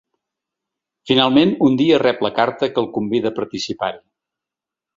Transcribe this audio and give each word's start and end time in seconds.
Finalment, 1.11 1.51
un 1.67 1.77
dia 1.81 1.99
rep 2.03 2.25
la 2.27 2.33
carta 2.39 2.71
que 2.73 2.83
el 2.85 2.89
convida 2.97 3.33
a 3.33 3.37
participar-hi. 3.41 4.03